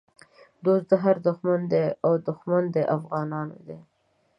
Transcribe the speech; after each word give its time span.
دوست 0.63 0.85
د 0.91 0.93
هر 1.03 1.15
دښمن 1.27 1.61
دی 1.71 1.85
او 2.05 2.11
دښمن 2.27 2.63
د 2.75 2.77
افغانانو 2.97 3.57
دی 3.67 3.79